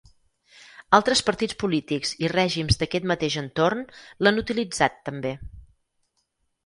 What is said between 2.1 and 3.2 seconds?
i règims d'aquest